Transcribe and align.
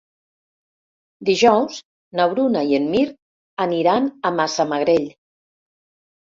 Dijous 1.27 1.75
na 2.19 2.25
Bruna 2.31 2.63
i 2.71 2.73
en 2.79 2.87
Mirt 2.95 3.13
aniran 3.67 4.09
a 4.09 4.33
Massamagrell. 4.41 5.07